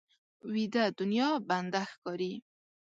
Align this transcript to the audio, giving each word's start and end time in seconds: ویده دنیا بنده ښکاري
ویده 0.53 0.85
دنیا 0.99 1.29
بنده 1.49 1.81
ښکاري 1.91 2.33